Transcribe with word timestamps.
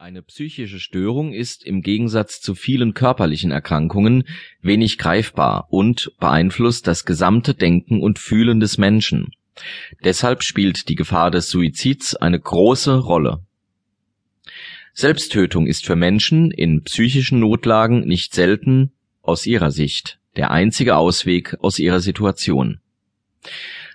Eine 0.00 0.22
psychische 0.22 0.78
Störung 0.78 1.32
ist 1.32 1.64
im 1.64 1.82
Gegensatz 1.82 2.40
zu 2.40 2.54
vielen 2.54 2.94
körperlichen 2.94 3.50
Erkrankungen 3.50 4.28
wenig 4.62 4.96
greifbar 4.96 5.66
und 5.70 6.12
beeinflusst 6.20 6.86
das 6.86 7.04
gesamte 7.04 7.52
Denken 7.52 8.00
und 8.00 8.20
Fühlen 8.20 8.60
des 8.60 8.78
Menschen. 8.78 9.32
Deshalb 10.04 10.44
spielt 10.44 10.88
die 10.88 10.94
Gefahr 10.94 11.32
des 11.32 11.50
Suizids 11.50 12.14
eine 12.14 12.38
große 12.38 12.96
Rolle. 12.96 13.44
Selbsttötung 14.92 15.66
ist 15.66 15.84
für 15.84 15.96
Menschen 15.96 16.52
in 16.52 16.84
psychischen 16.84 17.40
Notlagen 17.40 18.06
nicht 18.06 18.32
selten 18.36 18.92
aus 19.20 19.46
ihrer 19.46 19.72
Sicht 19.72 20.20
der 20.36 20.52
einzige 20.52 20.94
Ausweg 20.94 21.56
aus 21.58 21.80
ihrer 21.80 21.98
Situation 21.98 22.78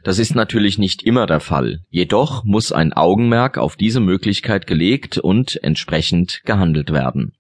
das 0.04 0.20
ist 0.20 0.36
natürlich 0.36 0.78
nicht 0.78 1.04
immer 1.04 1.26
der 1.26 1.40
Fall, 1.40 1.80
jedoch 1.90 2.44
muss 2.44 2.72
ein 2.72 2.94
Augenmerk 2.94 3.58
auf 3.58 3.76
diese 3.76 4.00
Möglichkeit 4.00 4.68
gelegt 4.68 5.18
und 5.18 5.64
entsprechend 5.64 6.42
gehandelt 6.44 6.92
werden. 6.92 7.34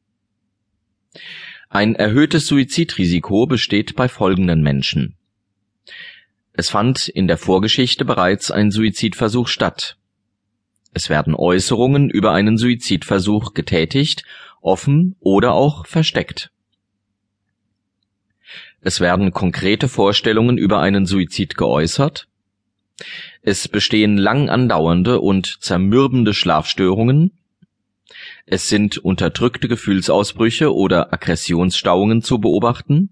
Ein 1.69 1.95
erhöhtes 1.95 2.47
Suizidrisiko 2.47 3.47
besteht 3.47 3.95
bei 3.95 4.07
folgenden 4.07 4.61
Menschen. 4.61 5.15
Es 6.53 6.69
fand 6.69 7.07
in 7.07 7.27
der 7.27 7.37
Vorgeschichte 7.37 8.05
bereits 8.05 8.51
ein 8.51 8.69
Suizidversuch 8.69 9.47
statt. 9.47 9.97
Es 10.93 11.09
werden 11.09 11.33
Äußerungen 11.33 12.09
über 12.09 12.31
einen 12.31 12.57
Suizidversuch 12.57 13.53
getätigt, 13.55 14.23
offen 14.61 15.15
oder 15.19 15.53
auch 15.53 15.87
versteckt. 15.87 16.51
Es 18.81 18.99
werden 18.99 19.31
konkrete 19.31 19.87
Vorstellungen 19.87 20.57
über 20.57 20.79
einen 20.79 21.05
Suizid 21.05 21.57
geäußert, 21.57 22.27
es 23.41 23.67
bestehen 23.67 24.17
lang 24.17 24.49
andauernde 24.49 25.19
und 25.19 25.57
zermürbende 25.61 26.33
Schlafstörungen. 26.33 27.31
Es 28.45 28.69
sind 28.69 28.97
unterdrückte 28.97 29.67
Gefühlsausbrüche 29.67 30.73
oder 30.73 31.13
Aggressionsstauungen 31.13 32.21
zu 32.21 32.39
beobachten. 32.39 33.09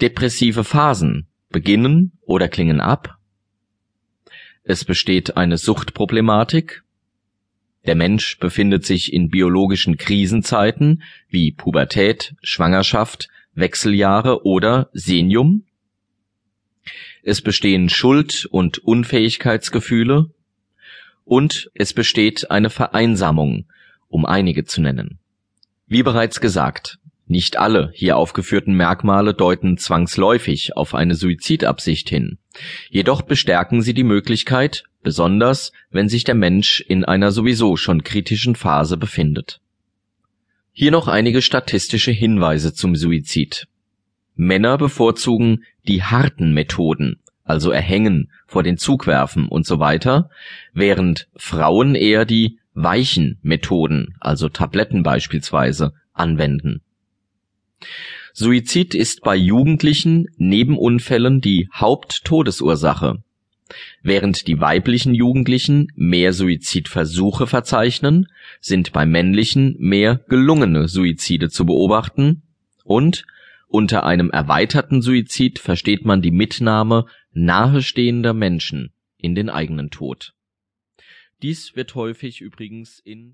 Depressive 0.00 0.64
Phasen 0.64 1.26
beginnen 1.50 2.12
oder 2.22 2.48
klingen 2.48 2.80
ab. 2.80 3.18
Es 4.62 4.84
besteht 4.84 5.36
eine 5.36 5.58
Suchtproblematik. 5.58 6.84
Der 7.86 7.94
Mensch 7.94 8.38
befindet 8.38 8.84
sich 8.84 9.12
in 9.12 9.30
biologischen 9.30 9.96
Krisenzeiten 9.96 11.02
wie 11.28 11.52
Pubertät, 11.52 12.34
Schwangerschaft, 12.42 13.28
Wechseljahre 13.54 14.44
oder 14.44 14.90
Senium. 14.92 15.64
Es 17.22 17.42
bestehen 17.42 17.88
Schuld- 17.88 18.46
und 18.50 18.78
Unfähigkeitsgefühle 18.78 20.30
und 21.24 21.70
es 21.74 21.92
besteht 21.92 22.50
eine 22.50 22.70
Vereinsamung, 22.70 23.66
um 24.08 24.26
einige 24.26 24.64
zu 24.64 24.80
nennen. 24.80 25.18
Wie 25.86 26.02
bereits 26.02 26.40
gesagt, 26.40 26.98
nicht 27.26 27.58
alle 27.58 27.92
hier 27.94 28.16
aufgeführten 28.16 28.74
Merkmale 28.74 29.34
deuten 29.34 29.78
zwangsläufig 29.78 30.76
auf 30.76 30.94
eine 30.94 31.14
Suizidabsicht 31.14 32.08
hin, 32.08 32.38
jedoch 32.88 33.22
bestärken 33.22 33.82
sie 33.82 33.94
die 33.94 34.02
Möglichkeit, 34.02 34.84
besonders 35.02 35.72
wenn 35.90 36.08
sich 36.08 36.24
der 36.24 36.34
Mensch 36.34 36.80
in 36.80 37.04
einer 37.04 37.30
sowieso 37.30 37.76
schon 37.76 38.02
kritischen 38.02 38.56
Phase 38.56 38.96
befindet. 38.96 39.60
Hier 40.72 40.90
noch 40.90 41.08
einige 41.08 41.42
statistische 41.42 42.10
Hinweise 42.10 42.74
zum 42.74 42.96
Suizid 42.96 43.68
Männer 44.34 44.78
bevorzugen 44.78 45.64
die 45.86 46.02
harten 46.02 46.52
Methoden, 46.52 47.20
also 47.44 47.70
Erhängen, 47.70 48.30
vor 48.46 48.62
den 48.62 48.78
Zug 48.78 49.06
werfen 49.06 49.48
und 49.48 49.66
so 49.66 49.78
weiter, 49.78 50.30
während 50.72 51.28
Frauen 51.36 51.94
eher 51.94 52.24
die 52.24 52.58
weichen 52.74 53.38
Methoden, 53.42 54.14
also 54.20 54.48
Tabletten 54.48 55.02
beispielsweise, 55.02 55.92
anwenden. 56.12 56.82
Suizid 58.32 58.94
ist 58.94 59.22
bei 59.22 59.34
Jugendlichen 59.34 60.28
neben 60.36 60.78
Unfällen 60.78 61.40
die 61.40 61.68
Haupttodesursache. 61.74 63.22
Während 64.02 64.46
die 64.46 64.60
weiblichen 64.60 65.14
Jugendlichen 65.14 65.88
mehr 65.94 66.32
Suizidversuche 66.32 67.46
verzeichnen, 67.46 68.26
sind 68.60 68.92
bei 68.92 69.06
männlichen 69.06 69.76
mehr 69.78 70.20
gelungene 70.28 70.88
Suizide 70.88 71.50
zu 71.50 71.66
beobachten 71.66 72.42
und 72.84 73.24
unter 73.70 74.04
einem 74.04 74.30
erweiterten 74.30 75.00
Suizid 75.00 75.60
versteht 75.60 76.04
man 76.04 76.22
die 76.22 76.32
Mitnahme 76.32 77.06
nahestehender 77.30 78.34
Menschen 78.34 78.92
in 79.16 79.36
den 79.36 79.48
eigenen 79.48 79.90
Tod. 79.90 80.34
Dies 81.42 81.76
wird 81.76 81.94
häufig 81.94 82.40
übrigens 82.40 82.98
in 82.98 83.28